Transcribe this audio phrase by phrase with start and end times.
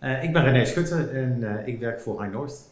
[0.00, 2.68] uh, ik ben René Schutte en uh, ik werk voor High North.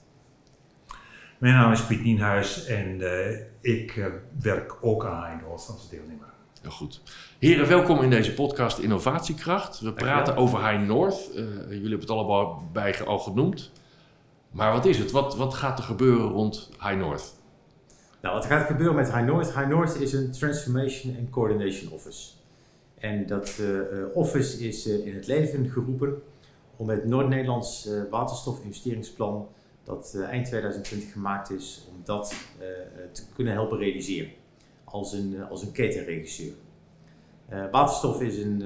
[1.38, 4.10] Mijn naam is Piet Nienhuis en uh, ik
[4.41, 6.27] werk ook aan High North als deelnemer.
[6.62, 7.02] Heel goed.
[7.38, 9.80] Heren, welkom in deze podcast Innovatiekracht.
[9.80, 11.30] We praten over High North.
[11.34, 13.72] jullie hebben het allemaal bij al genoemd.
[14.50, 15.10] Maar wat is het?
[15.10, 17.34] Wat, wat gaat er gebeuren rond High North?
[18.20, 19.55] Nou, wat gaat er gebeuren met High North?
[19.55, 22.30] High North is een Transformation and Coordination Office.
[22.98, 23.60] En dat
[24.14, 26.22] office is in het leven geroepen
[26.79, 29.48] om het Noord-Nederlands uh, waterstofinvesteringsplan
[29.84, 32.67] dat uh, eind 2020 gemaakt is, om dat uh,
[33.12, 34.31] te kunnen helpen realiseren
[34.84, 36.53] als een, als een ketenregisseur.
[37.71, 38.61] waterstof is een,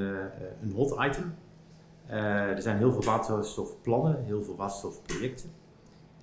[0.63, 1.35] een hot item.
[2.07, 5.51] er zijn heel veel waterstofplannen, heel veel waterstofprojecten.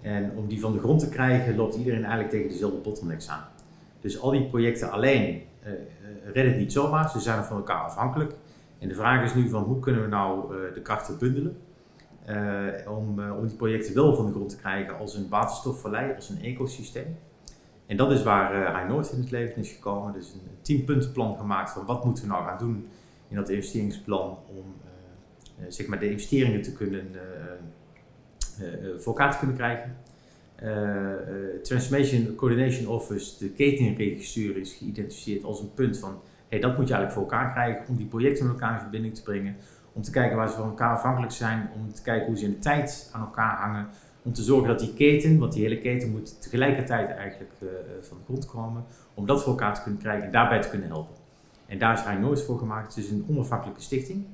[0.02, 3.46] En om die van de grond te krijgen, loopt iedereen eigenlijk tegen dezelfde bottlenecks aan.
[4.00, 5.42] Dus al die projecten alleen
[6.24, 8.34] redden het niet zomaar, ze zijn van elkaar afhankelijk.
[8.80, 11.69] En de vraag is nu van hoe kunnen we nou de krachten bundelen uh,
[12.88, 16.30] om, uh, om die projecten wel van de grond te krijgen als een waterstofvallei, als
[16.30, 17.18] een ecosysteem.
[17.86, 20.14] En dat is waar uh, Noord in het leven is gekomen.
[20.14, 22.88] Dus een tienpuntenplan gemaakt van wat moeten we nou gaan doen
[23.28, 24.74] in dat investeringsplan om
[25.68, 27.08] zeg maar de investeringen te kunnen,
[28.98, 29.96] voor elkaar te kunnen krijgen.
[31.64, 36.94] Transformation Coordination Office, de ketenregisseur, is geïdentificeerd als een punt van hey, dat moet je
[36.94, 39.56] eigenlijk voor elkaar krijgen om die projecten met elkaar in verbinding te brengen
[40.00, 42.52] om te kijken waar ze van elkaar afhankelijk zijn, om te kijken hoe ze in
[42.52, 43.88] de tijd aan elkaar hangen,
[44.22, 47.70] om te zorgen dat die keten, want die hele keten moet tegelijkertijd eigenlijk uh,
[48.02, 48.84] van de grond komen,
[49.14, 51.16] om dat voor elkaar te kunnen krijgen en daarbij te kunnen helpen.
[51.66, 52.96] En daar is nooit voor gemaakt.
[52.96, 54.26] Het is een onafhankelijke stichting.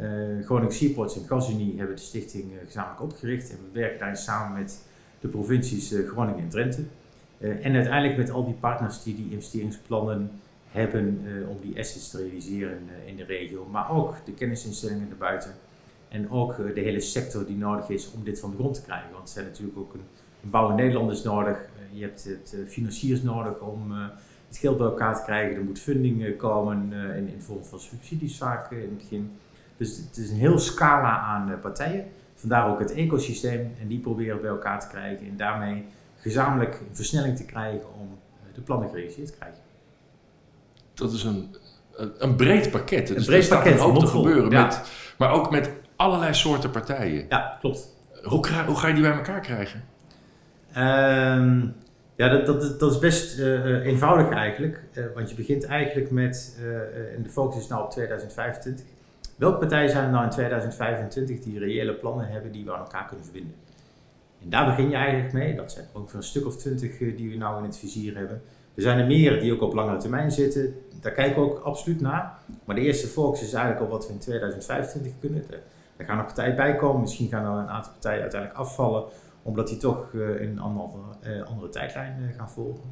[0.00, 4.16] Uh, Groningen Seaports en GasUnie hebben de stichting uh, gezamenlijk opgericht en we werken daarin
[4.16, 4.86] samen met
[5.20, 6.82] de provincies Groningen en Drenthe.
[7.38, 10.30] en uiteindelijk met al die partners die die investeringsplannen
[10.72, 15.10] hebben uh, om die assets te realiseren uh, in de regio, maar ook de kennisinstellingen
[15.10, 15.54] erbuiten
[16.08, 18.82] en ook uh, de hele sector die nodig is om dit van de grond te
[18.82, 19.12] krijgen.
[19.12, 20.04] Want er zijn natuurlijk ook een,
[20.42, 21.58] een bouw in Nederland is nodig,
[21.92, 23.92] je hebt het financiers nodig om
[24.48, 28.38] het geld bij elkaar te krijgen, er moet funding komen in, in vorm van subsidies
[28.38, 29.30] vaak in het begin.
[29.76, 32.04] Dus het is een heel scala aan partijen,
[32.34, 35.84] vandaar ook het ecosysteem en die proberen bij elkaar te krijgen en daarmee
[36.16, 38.08] gezamenlijk versnelling te krijgen om
[38.54, 39.60] de plannen gerealiseerd te krijgen
[40.94, 41.56] dat is een,
[42.18, 43.08] een breed pakket.
[43.08, 43.78] Een dus breed pakket.
[43.78, 44.52] hoop te gebeuren.
[44.52, 44.82] Met,
[45.18, 47.26] maar ook met allerlei soorten partijen.
[47.28, 47.96] Ja, klopt.
[48.22, 49.84] Hoe, hoe ga je die bij elkaar krijgen?
[50.76, 51.74] Um,
[52.16, 54.82] ja, dat, dat, dat is best uh, eenvoudig eigenlijk.
[54.92, 58.84] Uh, want je begint eigenlijk met, uh, en de focus is nou op 2025.
[59.36, 63.06] Welke partijen zijn er nou in 2025 die reële plannen hebben die we aan elkaar
[63.06, 63.54] kunnen verbinden?
[64.42, 65.54] En daar begin je eigenlijk mee.
[65.54, 68.42] Dat zijn ook een stuk of twintig die we nou in het vizier hebben.
[68.74, 70.74] Er zijn er meer die ook op langere termijn zitten.
[71.00, 72.38] Daar kijken we ook absoluut naar.
[72.64, 75.44] Maar de eerste focus is eigenlijk al wat we in 2025 kunnen.
[75.96, 77.00] Er gaan nog partijen bij komen.
[77.00, 79.04] Misschien gaan er een aantal partijen uiteindelijk afvallen.
[79.42, 82.84] Omdat die toch een andere, uh, andere tijdlijn uh, gaan volgen.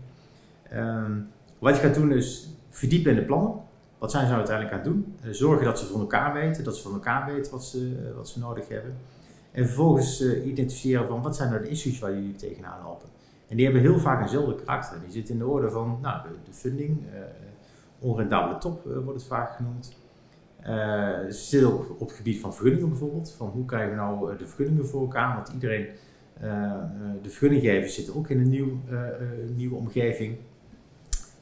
[0.75, 3.53] Um, wat je gaat doen is verdiepen in de plannen.
[3.99, 5.35] Wat zijn ze nou uiteindelijk aan het doen?
[5.35, 6.65] zorgen dat ze van elkaar weten.
[6.65, 8.97] Dat ze van elkaar weten wat ze, wat ze nodig hebben.
[9.53, 13.09] En vervolgens identificeren van wat zijn nou de issues waar jullie tegenaan lopen.
[13.51, 15.01] En die hebben heel vaak eenzelfde karakter.
[15.01, 17.21] Die zitten in de orde van nou, de, funding, uh,
[17.99, 19.97] onrendabele top uh, wordt het vaak genoemd.
[20.67, 23.33] Uh, ze op het gebied van vergunningen bijvoorbeeld.
[23.33, 25.35] Van hoe krijgen we nou de vergunningen voor elkaar?
[25.35, 25.87] Want iedereen,
[27.23, 28.79] de vergunninggevers zitten ook in een nieuw,
[29.57, 30.37] nieuwe omgeving.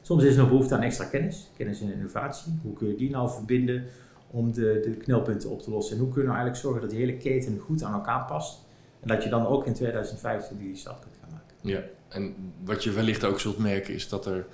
[0.01, 2.59] Soms is er nog behoefte aan extra kennis, kennis en innovatie.
[2.63, 3.83] Hoe kun je die nou verbinden
[4.31, 5.95] om de, de knelpunten op te lossen?
[5.95, 8.65] En hoe kunnen we nou eigenlijk zorgen dat die hele keten goed aan elkaar past?
[8.99, 11.18] En dat je dan ook in 2025 die start kunt.
[11.61, 11.79] Ja.
[12.07, 14.45] En wat je wellicht ook zult merken is dat er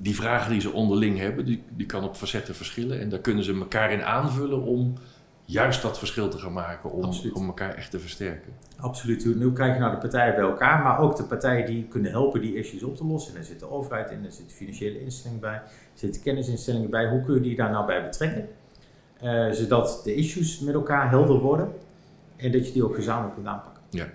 [0.00, 3.00] die vragen die ze onderling hebben, die, die kan op facetten verschillen.
[3.00, 4.94] En daar kunnen ze elkaar in aanvullen om
[5.44, 8.52] juist dat verschil te gaan maken, om, om elkaar echt te versterken.
[8.76, 9.24] Absoluut.
[9.24, 12.40] Nu krijg je nou de partijen bij elkaar, maar ook de partijen die kunnen helpen
[12.40, 13.30] die issues op te lossen.
[13.32, 15.62] En daar zit de overheid in, er zit financiële instellingen bij, er
[15.94, 17.08] zitten kennisinstellingen bij.
[17.08, 18.48] Hoe kun je die daar nou bij betrekken?
[19.22, 21.72] Uh, zodat de issues met elkaar helder worden
[22.36, 23.82] en dat je die ook gezamenlijk kunt aanpakken.
[23.90, 24.06] Ja.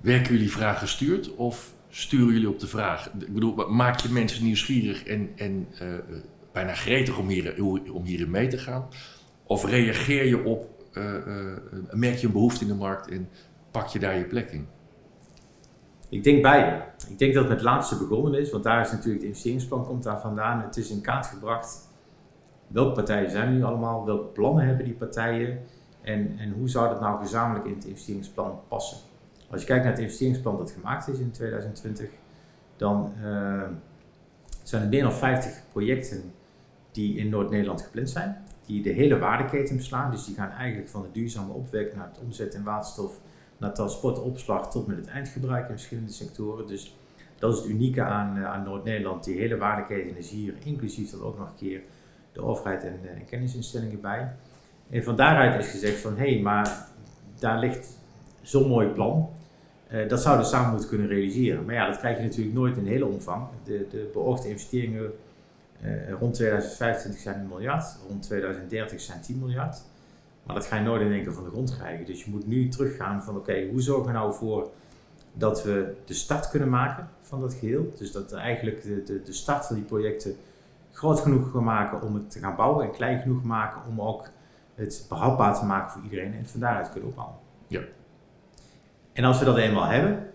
[0.00, 3.10] Werken jullie vragen gestuurd of sturen jullie op de vraag?
[3.18, 5.88] Ik bedoel, maak je mensen nieuwsgierig en, en uh,
[6.52, 8.88] bijna gretig om, hier, om hierin mee te gaan?
[9.46, 11.14] Of reageer je op uh,
[11.90, 13.28] merk je een behoefte in de markt en
[13.70, 14.66] pak je daar je plek in?
[16.08, 16.82] Ik denk beide.
[17.08, 20.02] Ik denk dat het met laatste begonnen is, want daar is natuurlijk het investeringsplan komt
[20.02, 20.62] daar vandaan.
[20.62, 21.88] Het is in kaart gebracht
[22.66, 25.60] welke partijen zijn nu allemaal, welke plannen hebben die partijen
[26.02, 28.98] en, en hoe zou dat nou gezamenlijk in het investeringsplan passen.
[29.50, 32.08] Als je kijkt naar het investeringsplan dat gemaakt is in 2020,
[32.76, 33.62] dan uh,
[34.62, 36.32] zijn er meer dan 50 projecten
[36.92, 38.36] die in Noord-Nederland gepland zijn,
[38.66, 40.10] die de hele waardeketen beslaan.
[40.10, 43.20] Dus die gaan eigenlijk van de duurzame opwek naar het omzetten in waterstof,
[43.56, 46.66] naar transport, opslag tot met het eindgebruik in verschillende sectoren.
[46.66, 46.96] Dus
[47.38, 49.24] dat is het unieke aan, uh, aan Noord-Nederland.
[49.24, 51.80] Die hele waardeketen is hier, inclusief dan ook nog een keer
[52.32, 54.32] de overheid en, en kennisinstellingen bij.
[54.90, 56.86] En van daaruit is gezegd van hé, hey, maar
[57.38, 57.97] daar ligt
[58.48, 59.30] zo'n mooi plan.
[59.92, 61.64] Uh, dat zouden we samen moeten kunnen realiseren.
[61.64, 63.46] Maar ja, dat krijg je natuurlijk nooit in hele omvang.
[63.64, 65.12] De, de beoogde investeringen
[65.82, 69.82] uh, rond 2025 zijn een miljard, rond 2030 zijn 10 miljard.
[70.42, 72.06] Maar dat ga je nooit in één keer van de grond krijgen.
[72.06, 74.70] Dus je moet nu teruggaan van oké, hoe zorgen we nou voor
[75.32, 77.92] dat we de start kunnen maken van dat geheel.
[77.96, 80.36] Dus dat eigenlijk de, de, de start van die projecten
[80.92, 84.28] groot genoeg gaan maken om het te gaan bouwen en klein genoeg maken om ook
[84.74, 87.36] het behapbaar te maken voor iedereen en van daaruit kunnen opbouwen.
[87.66, 87.80] Ja.
[89.18, 90.30] En als we dat eenmaal hebben,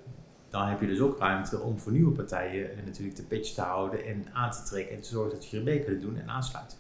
[0.50, 4.06] dan heb je dus ook ruimte om voor nieuwe partijen natuurlijk de pitch te houden
[4.06, 6.78] en aan te trekken en te zorgen dat je er mee kunt doen en aansluiten.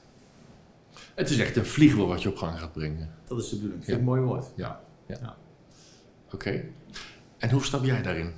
[1.16, 3.10] Het is echt een vliegwiel wat je op gang gaat brengen.
[3.28, 3.86] Dat is de bedoeling.
[3.86, 4.46] Vind een mooi woord.
[4.56, 4.82] Ja.
[5.06, 5.18] ja.
[5.22, 5.36] ja.
[6.34, 6.64] Oké.
[7.38, 8.34] En hoe stap jij daarin?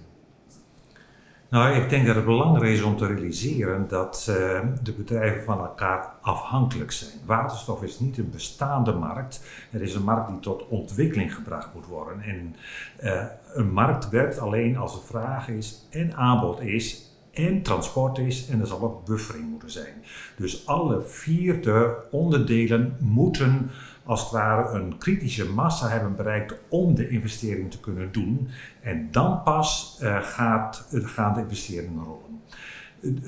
[1.49, 4.35] Nou, ik denk dat het belangrijk is om te realiseren dat uh,
[4.83, 7.11] de bedrijven van elkaar afhankelijk zijn.
[7.25, 9.43] Waterstof is niet een bestaande markt.
[9.69, 12.21] Het is een markt die tot ontwikkeling gebracht moet worden.
[12.21, 12.55] En
[13.03, 17.05] uh, een markt werkt alleen als er vraag is en aanbod is
[17.35, 20.03] en transport is en er zal ook buffering moeten zijn.
[20.37, 23.69] Dus alle vier de onderdelen moeten
[24.05, 28.49] als het ware een kritische massa hebben bereikt om de investering te kunnen doen.
[28.81, 32.23] En dan pas uh, gaat, gaan de investeringen rollen.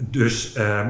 [0.09, 0.87] Dus uh,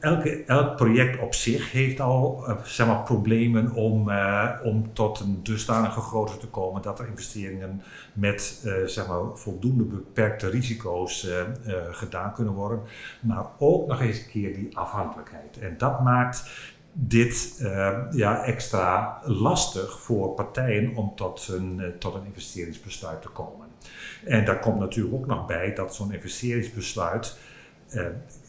[0.00, 4.10] elke, elk project op zich heeft al zeg maar, problemen om,
[4.62, 7.82] om tot een dusdanige grootte te komen dat er investeringen
[8.12, 11.28] met zeg maar, voldoende beperkte risico's
[11.90, 12.80] gedaan kunnen worden.
[13.20, 15.58] Maar ook nog eens een keer die afhankelijkheid.
[15.58, 16.50] En dat maakt
[16.92, 23.28] dit uh, ja, extra lastig voor partijen om tot een, uh, tot een investeringsbesluit te
[23.28, 23.66] komen.
[24.24, 27.36] En daar komt natuurlijk ook nog bij dat zo'n investeringsbesluit.
[27.90, 28.06] Uh,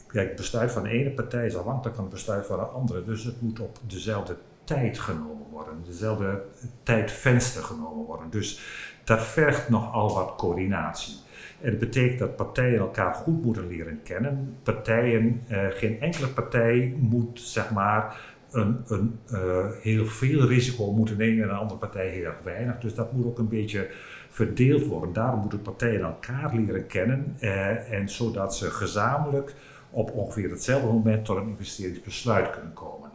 [0.08, 3.04] kijk, het besluit van de ene partij is afhankelijk van het besluit van de andere.
[3.04, 6.42] Dus het moet op dezelfde tijd genomen worden, dezelfde
[6.84, 8.30] tijdvenster genomen worden.
[8.30, 8.60] Dus
[9.04, 11.16] dat vergt nogal wat coördinatie.
[11.62, 14.58] En dat betekent dat partijen elkaar goed moeten leren kennen.
[14.64, 21.44] Partijen, geen enkele partij moet zeg maar een, een uh, heel veel risico moeten nemen
[21.44, 22.80] en een andere partij heel erg weinig.
[22.80, 23.88] Dus dat moet ook een beetje
[24.30, 25.14] verdeeld worden.
[25.14, 29.56] Daarom moeten partijen elkaar leren kennen uh, en zodat ze gezamenlijk
[29.90, 33.10] op ongeveer hetzelfde moment tot een investeringsbesluit kunnen komen.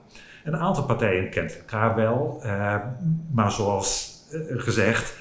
[0.44, 2.76] Een aantal partijen kent elkaar wel, uh,
[3.30, 4.16] maar zoals
[4.48, 5.16] gezegd,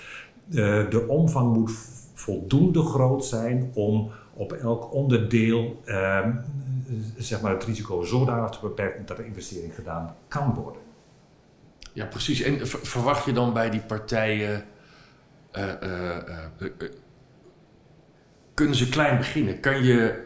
[0.89, 1.71] de omvang moet
[2.13, 6.31] voldoende groot zijn om op elk onderdeel ehm,
[7.17, 10.81] zeg maar het risico zodanig te beperken dat de investering gedaan kan worden.
[11.93, 12.41] Ja, precies.
[12.41, 14.65] En verwacht je dan bij die partijen.
[15.57, 16.17] Uh, uh,
[16.59, 16.89] uh,
[18.53, 19.59] kunnen ze klein beginnen?
[19.59, 20.25] Kan je.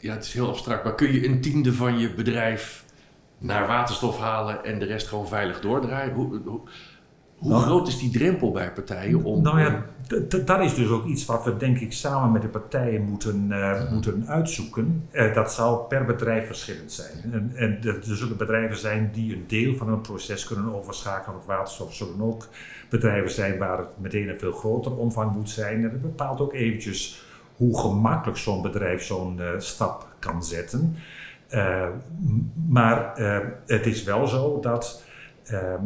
[0.00, 2.84] Ja, het is heel abstract, maar kun je een tiende van je bedrijf
[3.38, 6.14] naar waterstof halen en de rest gewoon veilig doordraaien?
[6.14, 6.60] Hoe,
[7.38, 9.42] hoe nou, groot is die drempel bij partijen om.
[9.42, 9.84] Nou ja,
[10.44, 13.90] dat is dus ook iets wat we denk ik samen met de partijen moeten, uh,
[13.92, 15.08] moeten uitzoeken.
[15.12, 17.32] Uh, dat zal per bedrijf verschillend zijn.
[17.32, 21.46] En, en er, zullen bedrijven zijn die een deel van een proces kunnen overschakelen op
[21.46, 21.88] waterstof.
[21.88, 22.48] Er zullen ook
[22.88, 25.84] bedrijven zijn waar het meteen een veel groter omvang moet zijn.
[25.84, 27.24] En dat bepaalt ook eventjes
[27.56, 30.96] hoe gemakkelijk zo'n bedrijf zo'n uh, stap kan zetten.
[32.68, 33.12] maar
[33.66, 35.02] het is wel zo dat
[35.44, 35.84] ehm,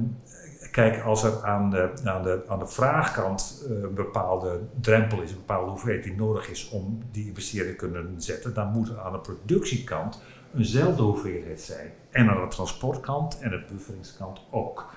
[0.71, 5.31] Kijk, als er aan de, aan de, aan de vraagkant uh, een bepaalde drempel is,
[5.31, 9.01] een bepaalde hoeveelheid die nodig is om die investering te kunnen zetten, dan moet er
[9.01, 10.23] aan de productiekant
[10.57, 11.93] eenzelfde hoeveelheid zijn.
[12.11, 14.93] En aan de transportkant en de bufferingskant ook.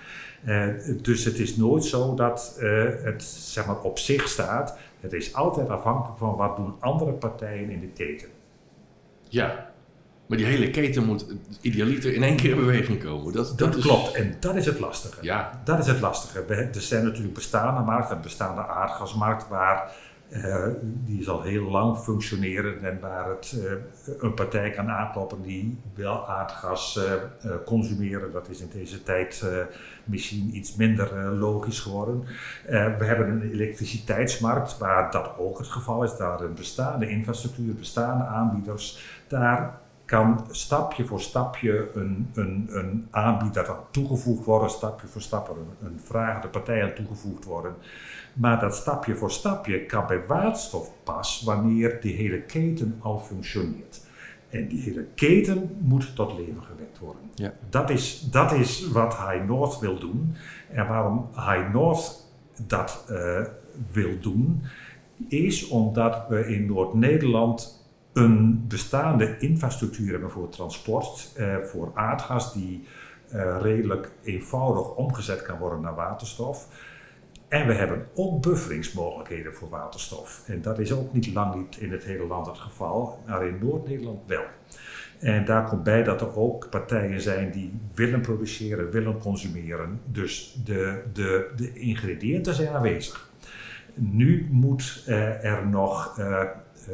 [0.46, 0.68] Uh,
[1.02, 4.78] dus het is nooit zo dat uh, het zeg maar, op zich staat.
[5.00, 8.28] Het is altijd afhankelijk van wat doen andere partijen in de keten.
[9.30, 9.73] Ja,
[10.28, 11.26] maar die hele keten moet
[11.62, 13.34] idealiter in één keer in beweging komen.
[13.34, 14.12] Dat, dat, dat klopt.
[14.12, 15.18] En dat is het lastige.
[15.22, 15.62] Ja.
[15.64, 16.44] Dat is het lastige.
[16.54, 19.92] er zijn natuurlijk bestaande markten, een bestaande aardgasmarkt, waar
[20.36, 23.72] Uh, die zal heel lang functioneren en waar het uh,
[24.20, 27.00] een partij kan aankloppen die wel aardgas
[27.46, 28.32] uh, consumeren.
[28.32, 29.46] Dat is in deze tijd
[30.04, 32.24] misschien iets minder logisch geworden.
[32.68, 36.18] we hebben een elektriciteitsmarkt waar dat ook het geval is.
[36.18, 39.00] Daar een bestaande infrastructuur, bestaande aanbieders.
[39.28, 39.82] Daar
[40.14, 45.88] kan stapje voor stapje een, een, een aanbieder aan toegevoegd worden, stapje voor stapje een,
[45.88, 47.76] een vragende partij aan toegevoegd worden.
[48.34, 54.02] Maar dat stapje voor stapje kan bij waterstof pas wanneer die hele keten al functioneert.
[54.50, 57.22] En die hele keten moet tot leven gewekt worden.
[57.34, 57.54] Ja.
[57.70, 60.36] Dat, is, dat is wat High North wil doen.
[60.70, 62.26] En waarom High North
[62.68, 63.42] dat uh,
[63.92, 64.62] wil doen,
[65.28, 67.82] is omdat we in Noord-Nederland
[68.14, 72.88] een bestaande infrastructuur hebben voor transport, uh, voor aardgas, die
[73.34, 76.68] uh, redelijk eenvoudig omgezet kan worden naar waterstof.
[77.48, 80.44] En we hebben ook bufferingsmogelijkheden voor waterstof.
[80.48, 83.58] En dat is ook niet lang niet in het hele land het geval, maar in
[83.62, 84.44] Noord-Nederland wel.
[85.20, 90.02] En daar komt bij dat er ook partijen zijn die willen produceren, willen consumeren.
[90.06, 93.32] Dus de, de, de ingrediënten zijn aanwezig.
[93.94, 96.42] Nu moet uh, er nog uh,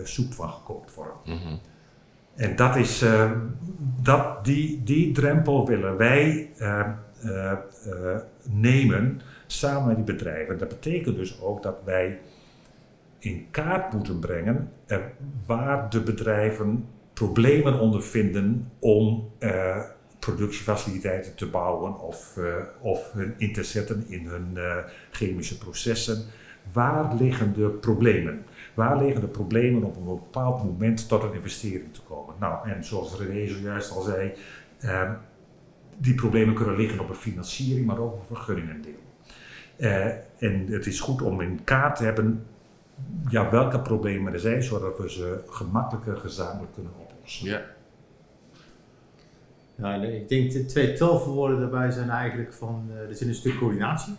[0.04, 1.16] soep van gekookt worden.
[1.26, 1.60] Mm -hmm.
[2.36, 3.32] En dat is, uh,
[4.02, 6.50] dat, die, die drempel willen wij
[8.44, 10.58] nemen samen met die bedrijven.
[10.58, 12.20] Dat betekent dus ook dat wij
[13.20, 14.98] in kaart moeten brengen eh,
[15.46, 19.82] waar de bedrijven problemen ondervinden om eh,
[20.20, 22.40] productiefaciliteiten te bouwen of,
[22.82, 24.58] of hun in te zetten in hun
[25.12, 26.24] chemische processen.
[26.74, 28.46] Waar liggen de problemen?
[28.80, 32.36] Waar liggen de problemen op een bepaald moment tot een investering te komen?
[32.40, 34.34] Nou, en zoals René zojuist al zei,
[34.80, 35.12] uh,
[35.98, 39.00] die problemen kunnen liggen op een financiering, maar ook op een vergunningendeel.
[39.78, 40.06] Uh,
[40.38, 42.46] en het is goed om in kaart te hebben
[43.30, 47.48] ja, welke problemen er zijn, zodat we ze gemakkelijker gezamenlijk kunnen oplossen.
[47.48, 47.62] Ja.
[49.76, 53.58] Ja, ik denk de twee toverwoorden daarbij zijn eigenlijk van, uh, er zit een stuk
[53.58, 54.16] coördinatie.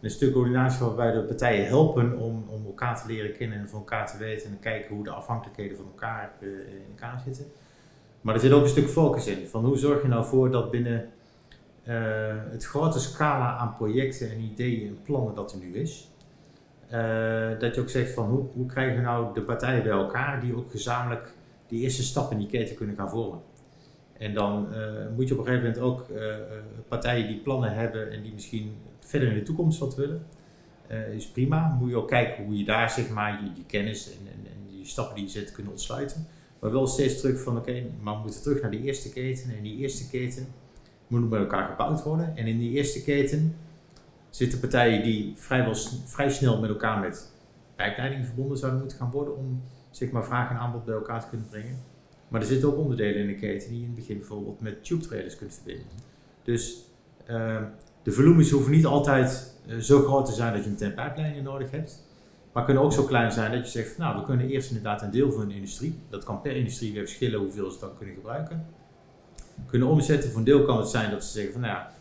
[0.00, 3.78] Een stuk coördinatie waarbij de partijen helpen om, om elkaar te leren kennen en van
[3.78, 7.44] elkaar te weten en kijken hoe de afhankelijkheden van elkaar uh, in elkaar zitten.
[8.20, 9.46] Maar er zit ook een stuk focus in.
[9.46, 11.08] Van hoe zorg je nou voor dat binnen
[11.88, 11.94] uh,
[12.50, 16.10] het grote scala aan projecten en ideeën en plannen dat er nu is.
[16.92, 20.40] Uh, dat je ook zegt van hoe, hoe krijgen we nou de partijen bij elkaar
[20.40, 21.34] die ook gezamenlijk
[21.66, 23.40] die eerste stappen in die keten kunnen gaan vormen.
[24.18, 24.68] En dan
[25.16, 26.06] moet je op een gegeven moment ook
[26.88, 28.76] partijen die plannen hebben en die misschien
[29.10, 30.26] verder in de toekomst wat willen.
[31.12, 31.76] is prima.
[31.80, 35.14] Moet je ook kijken hoe je daar zeg je, kennis en, en, en, die stappen
[35.14, 36.26] die je zet kunnen ontsluiten.
[36.60, 39.56] Maar wel steeds terug van oké, maar we moeten terug naar die eerste keten.
[39.56, 40.46] En die eerste keten
[41.06, 42.36] moet met elkaar gebouwd worden.
[42.36, 43.56] En in die eerste keten
[44.30, 45.74] zitten partijen die vrijwel,
[46.04, 47.32] vrij snel met elkaar met
[47.76, 51.28] pijpleidingen verbonden zouden moeten gaan worden om zeg maar, vraag en aanbod bij elkaar te
[51.28, 51.78] kunnen brengen.
[52.28, 54.84] Maar er zitten ook onderdelen in de keten die je in het begin bijvoorbeeld met
[54.84, 55.86] tube trailers kunt verbinden.
[56.42, 56.84] Dus
[57.30, 57.62] uh,
[58.02, 61.70] de volumes hoeven niet altijd uh, zo groot te zijn dat je meteen pijpleidingen nodig
[61.70, 62.08] hebt.
[62.52, 65.10] Maar kunnen ook zo klein zijn dat je zegt, nou we kunnen eerst inderdaad een
[65.10, 68.66] deel van de industrie, dat kan per industrie weer verschillen hoeveel ze dan kunnen gebruiken
[69.66, 70.30] kunnen omzetten.
[70.30, 71.92] Voor een deel kan het zijn dat ze zeggen van nou ja,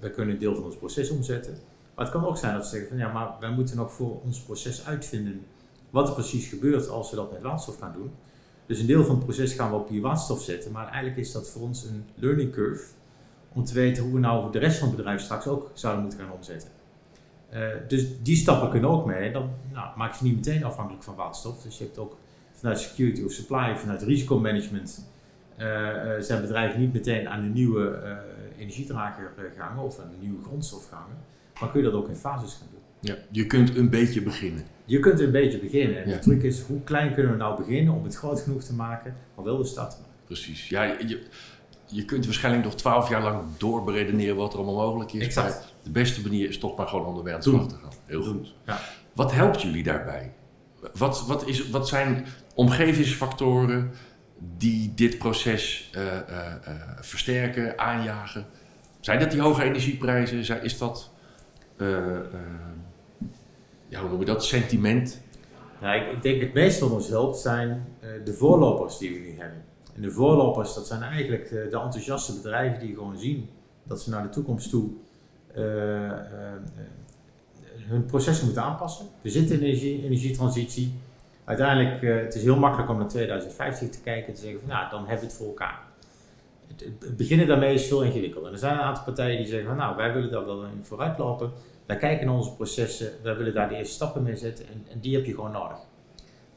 [0.00, 1.52] wij kunnen een deel van ons proces omzetten.
[1.94, 4.20] Maar het kan ook zijn dat ze zeggen van ja, maar wij moeten nog voor
[4.22, 5.44] ons proces uitvinden
[5.90, 8.10] wat er precies gebeurt als we dat met waterstof gaan doen.
[8.66, 11.32] Dus een deel van het proces gaan we op die waterstof zetten, maar eigenlijk is
[11.32, 12.84] dat voor ons een learning curve
[13.54, 16.20] om te weten hoe we nou de rest van het bedrijf straks ook zouden moeten
[16.20, 16.68] gaan omzetten.
[17.54, 19.32] Uh, dus die stappen kunnen ook mee.
[19.32, 21.62] Dan nou, maak je niet meteen afhankelijk van waterstof.
[21.62, 22.16] Dus je hebt ook
[22.52, 25.04] vanuit security of supply, vanuit risicomanagement
[25.58, 25.66] uh,
[26.20, 30.88] zijn bedrijven niet meteen aan een nieuwe uh, energiedrager gehangen of aan een nieuwe grondstof
[30.88, 31.16] gehangen,
[31.60, 32.80] maar kun je dat ook in fases gaan doen.
[33.00, 34.64] Ja, je kunt een beetje beginnen.
[34.84, 36.02] Je kunt een beetje beginnen.
[36.02, 36.14] En ja.
[36.14, 39.16] de truc is, hoe klein kunnen we nou beginnen om het groot genoeg te maken,
[39.34, 40.14] maar wel de start te maken.
[40.24, 40.68] Precies.
[40.68, 41.22] Ja, je,
[41.86, 45.24] je kunt waarschijnlijk nog twaalf jaar lang doorberedeneren wat er allemaal mogelijk is.
[45.24, 45.74] Exact.
[45.82, 47.92] de beste manier is toch maar gewoon onderweg aan de slag te gaan.
[48.06, 48.54] Heel goed.
[48.66, 48.80] Ja.
[49.12, 50.32] Wat helpt jullie daarbij?
[50.94, 53.92] Wat, wat, is, wat zijn omgevingsfactoren
[54.58, 56.54] die dit proces uh, uh,
[57.00, 58.46] versterken, aanjagen?
[59.00, 60.62] Zijn dat die hoge energieprijzen?
[60.62, 61.10] Is dat,
[63.88, 65.22] ja, hoe noem je dat, sentiment?
[65.80, 67.86] Ja, ik, ik, denk het meeste wat ons helpt zijn
[68.24, 69.64] de voorlopers die we nu hebben.
[69.94, 73.48] En de voorlopers, dat zijn eigenlijk de, de enthousiaste bedrijven die gewoon zien
[73.82, 74.90] dat ze naar de toekomst toe
[77.86, 79.06] hun processen moeten aanpassen.
[79.20, 80.92] We zitten in een energie, energietransitie
[81.44, 84.68] uiteindelijk, uh, het is heel makkelijk om naar 2050 te kijken en te zeggen van
[84.68, 85.82] nou, dan hebben we het voor elkaar.
[86.76, 88.52] Het, beginnen daarmee is veel ingewikkelder.
[88.52, 91.18] Er zijn een aantal partijen die zeggen van nou, wij willen daar wel in vooruit
[91.18, 91.52] lopen.
[91.86, 95.00] Wij kijken naar onze processen, wij willen daar de eerste stappen mee zetten en, en
[95.00, 95.78] die heb je gewoon nodig.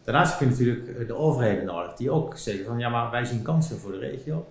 [0.08, 3.42] Daarnaast heb je natuurlijk de overheden nodig, die ook zeggen van ja, maar wij zien
[3.42, 4.48] kansen voor de regio.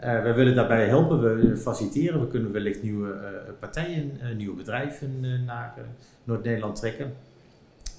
[0.00, 3.14] Uh, wij willen daarbij helpen, we faciliteren, we kunnen wellicht nieuwe
[3.58, 5.74] partijen, nieuwe bedrijven naar
[6.24, 7.12] Noord-Nederland trekken.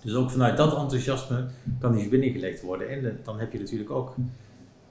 [0.04, 1.46] Dus ook vanuit dat enthousiasme
[1.80, 2.90] kan die verbinding gelegd worden.
[2.90, 4.16] En dan heb je natuurlijk ook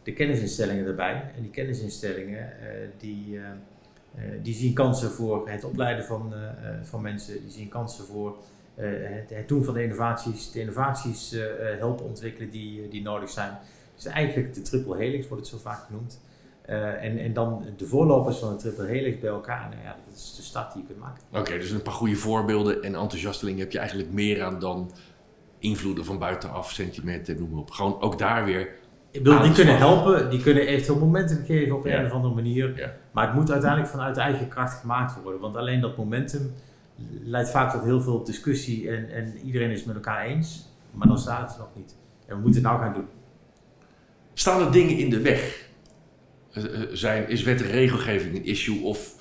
[0.02, 1.32] de kennisinstellingen erbij.
[1.36, 2.48] En die kennisinstellingen
[2.98, 3.40] die,
[4.42, 6.32] die zien kansen voor het opleiden van,
[6.82, 8.36] van mensen, die zien kansen voor
[8.74, 11.36] het, het, doen van de innovaties, de innovaties
[11.78, 13.58] helpen ontwikkelen die, die nodig zijn.
[13.94, 16.20] Dus eigenlijk de triple helix wordt het zo vaak genoemd.
[16.68, 19.68] Uh, en, en dan de voorlopers van de triple helix bij elkaar.
[19.70, 21.22] Nou ja, dat is de start die je kunt maken.
[21.32, 24.90] Oké, dus een paar goede voorbeelden en enthousiastelingen heb je eigenlijk meer aan dan
[25.58, 27.70] invloeden van buitenaf, sentimenten, noem maar op.
[27.70, 28.68] Gewoon ook daar weer.
[29.10, 32.76] Ik bedoel, die kunnen helpen, die kunnen eventueel momentum geven op een of andere manier.
[32.76, 32.92] Ja.
[33.12, 35.40] Maar het moet uiteindelijk vanuit eigen kracht gemaakt worden.
[35.40, 36.52] Want alleen dat momentum
[37.24, 40.70] leidt vaak tot heel veel discussie en, en iedereen is het met elkaar eens.
[40.92, 41.94] Maar dan staat het nog niet.
[42.26, 43.08] En we moeten het nou gaan doen.
[44.34, 45.68] Staan er dingen in de weg?
[46.52, 48.82] Eh, eh, zijn, is wet en regelgeving een issue?
[48.82, 49.14] Of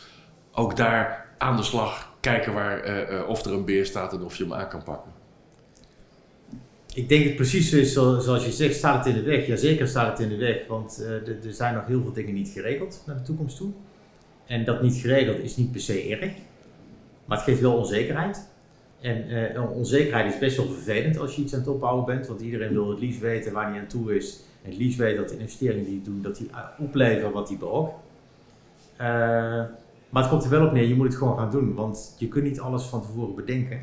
[0.52, 4.36] ook daar aan de slag kijken waar, uh, of er een beer staat en of
[4.36, 5.12] je hem aan kan pakken?
[6.94, 9.48] Ik denk het precies is zoals je zegt, staat het in de weg?
[9.48, 12.50] Jazeker staat het in de weg, want uh, er zijn nog heel veel dingen niet
[12.50, 13.72] geregeld naar de toekomst toe.
[14.46, 16.32] En dat niet geregeld is niet per se erg,
[17.26, 18.50] maar het geeft wel onzekerheid.
[19.02, 22.42] En uh, onzekerheid is best wel vervelend als je iets aan het opbouwen bent, want
[22.42, 24.44] iedereen wil het liefst weten waar hij aan toe is.
[24.64, 27.58] En het liefst weten dat de investeringen die je doet, dat die opleveren wat die
[27.58, 27.94] beoogt.
[28.94, 29.08] Uh,
[30.10, 32.28] maar het komt er wel op neer, je moet het gewoon gaan doen, want je
[32.28, 33.80] kunt niet alles van tevoren bedenken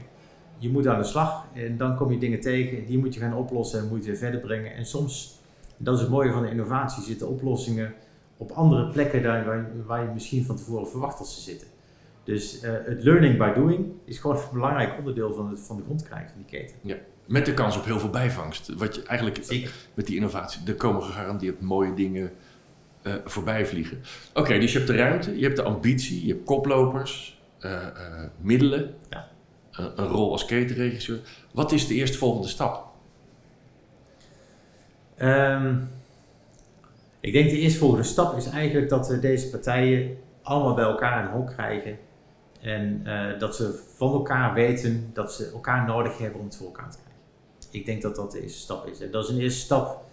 [0.59, 3.35] je moet aan de slag en dan kom je dingen tegen, die moet je gaan
[3.35, 4.75] oplossen en moet je verder brengen.
[4.75, 5.41] En soms,
[5.77, 7.95] dat is het mooie van de innovatie, zitten oplossingen
[8.37, 11.69] op andere plekken dan waar, waar je misschien van tevoren verwacht dat ze zitten.
[12.29, 15.83] Dus uh, het learning by doing is gewoon een belangrijk onderdeel van, het, van de
[15.83, 16.77] grond krijgen van die keten.
[16.83, 18.75] Ja, met de kans op heel veel bijvangst.
[18.75, 19.71] Wat je eigenlijk Zeker.
[19.95, 22.31] met die innovatie, er komen gegarandeerd mooie dingen
[23.03, 24.01] uh, voorbij vliegen.
[24.35, 27.87] Oké, dus je hebt de ruimte, je hebt de ambitie, je hebt koplopers, uh,
[28.41, 28.95] middelen.
[29.11, 29.29] Ja
[29.79, 31.19] een, rol als ketenregisseur.
[31.53, 32.87] Wat is de eerstvolgende stap?
[35.23, 35.91] Um,
[37.21, 41.31] ik denk de eerstvolgende stap is eigenlijk dat we deze partijen allemaal bij elkaar een
[41.31, 41.99] hok krijgen.
[42.61, 46.67] En uh, dat ze van elkaar weten dat ze elkaar nodig hebben om het voor
[46.67, 47.23] elkaar te krijgen.
[47.71, 49.01] Ik denk dat dat de eerste stap is.
[49.01, 50.05] En dat is een eerste stap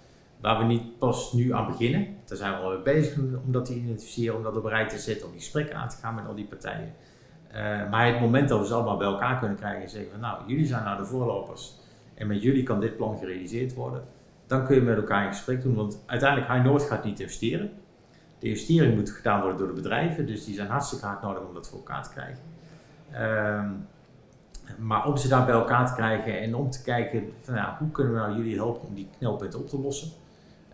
[0.42, 2.08] waar we niet pas nu aan beginnen.
[2.26, 5.26] Daar zijn we al bezig om dat te identificeren, om dat op bereid te zetten,
[5.26, 6.94] om die gesprekken aan te gaan met al die partijen.
[7.50, 10.20] Uh, maar het moment dat we ze allemaal bij elkaar kunnen krijgen en zeggen van
[10.20, 11.74] nou, jullie zijn nou de voorlopers
[12.14, 14.04] en met jullie kan dit plan gerealiseerd worden,
[14.48, 15.76] dan kun je met elkaar in gesprek doen.
[15.76, 17.72] Want uiteindelijk, High Noord gaat niet investeren.
[18.40, 21.54] De investering moet gedaan worden door de bedrijven, dus die zijn hartstikke hard nodig om
[21.54, 22.40] dat voor elkaar te krijgen.
[23.12, 23.72] Uh,
[24.78, 28.14] maar om ze daar bij elkaar te krijgen en om te kijken van hoe kunnen
[28.14, 30.12] we nou jullie helpen om die knelpunten op te lossen,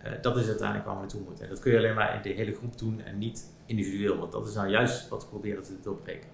[0.05, 1.43] uh, dat is uiteindelijk waar we naartoe moeten.
[1.43, 4.31] En dat kun je alleen maar in de hele groep doen en niet individueel, want
[4.31, 6.29] dat is nou juist wat we proberen te doorbreken.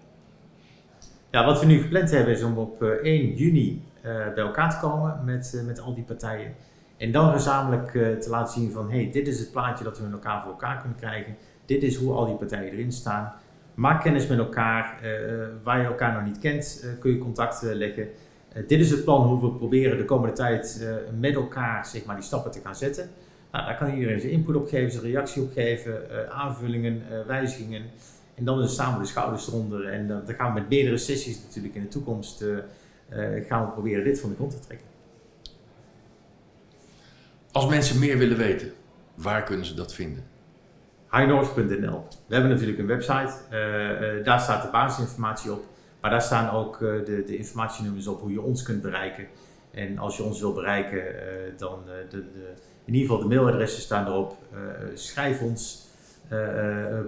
[1.31, 4.69] Ja, wat we nu gepland hebben is om op 1 eh, juni uh, bij elkaar
[4.69, 6.55] te komen met, met al die partijen.
[6.97, 10.13] En dan gezamenlijk te laten zien van, hey, dit is het plaatje dat we met
[10.13, 11.35] elkaar voor elkaar kunnen krijgen.
[11.65, 13.33] Dit is hoe al die partijen erin staan.
[13.73, 14.99] Maak kennis met elkaar.
[15.63, 18.07] waar je elkaar nog niet kent, kun je contact leggen.
[18.67, 20.87] dit is het plan hoe we proberen de komende tijd
[21.19, 23.09] met elkaar zeg maar, die stappen te gaan zetten.
[23.51, 27.81] Nou, daar kan iedereen zijn input op geven, zijn reactie op geven, aanvullingen, wijzigingen.
[28.35, 29.87] En dan is samen de schouders eronder.
[29.87, 32.43] En dan, gaan we met meerdere sessies natuurlijk in de toekomst
[33.47, 34.96] gaan we proberen dit van de grond te trekken.
[37.57, 38.71] Als mensen meer willen weten,
[39.15, 40.23] waar kunnen ze dat vinden?
[41.11, 42.07] highnorth.nl.
[42.27, 45.63] We hebben natuurlijk een website, uh, daar staat de basisinformatie op.
[46.01, 49.27] Maar daar staan ook de, de informatienummers op hoe je ons kunt bereiken.
[49.71, 51.03] En als je ons wil bereiken,
[51.57, 52.53] dan de, de,
[52.85, 54.37] in ieder geval de mailadressen staan erop.
[54.93, 55.87] schrijf ons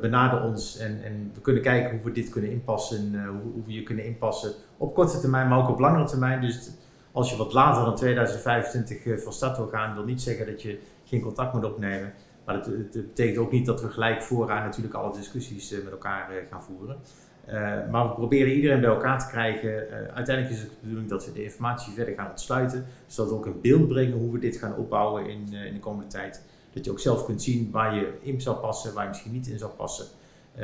[0.02, 3.74] benader ons en, en, we kunnen kijken hoe we dit kunnen inpassen, hoe, hoe, we
[3.74, 6.42] je kunnen inpassen op korte termijn, maar ook op langere termijn.
[6.42, 6.70] Dus
[7.12, 10.80] als je wat later dan 2025 van start wil gaan, wil niet zeggen dat je
[11.06, 12.14] geen contact moet opnemen.
[12.46, 16.64] Maar dat, betekent ook niet dat we gelijk vooraan natuurlijk alle discussies met elkaar gaan
[16.64, 16.98] voeren.
[17.92, 19.70] maar we proberen iedereen bij elkaar te krijgen.
[20.14, 23.46] uiteindelijk is het de bedoeling dat we de informatie verder gaan ontsluiten, zodat we ook
[23.46, 26.44] een beeld brengen hoe we dit gaan opbouwen in, in de komende tijd.
[26.74, 29.48] Dat je ook zelf kunt zien waar je in zou passen, waar je misschien niet
[29.48, 30.06] in zou passen.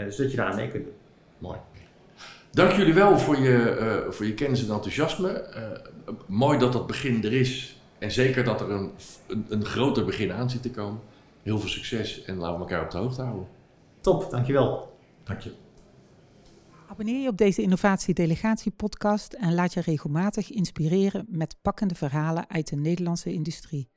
[0.09, 0.93] Zodat je daar mee kunt doen.
[1.37, 1.57] Mooi.
[2.55, 5.53] Dank jullie wel voor je, uh, voor je kennis en enthousiasme.
[6.07, 7.79] Uh, mooi dat dat begin er is.
[7.99, 8.91] En zeker dat er een,
[9.27, 11.01] een, een, groter begin aan zit te komen.
[11.43, 13.47] Heel veel succes en laten we elkaar op de hoogte houden.
[14.01, 14.97] Top, dankjewel.
[15.23, 15.53] Dank je.
[16.87, 22.49] Abonneer je op deze Innovatie Delegatie podcast en laat je regelmatig inspireren met pakkende verhalen
[22.49, 23.89] uit de Nederlandse industrie.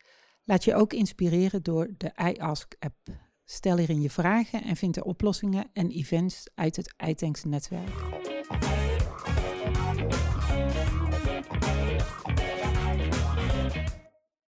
[0.44, 3.27] Laat je ook inspireren door de iAsk-app.
[3.50, 8.04] Stel hierin je vragen en vind er oplossingen en events uit het iTanks-netwerk.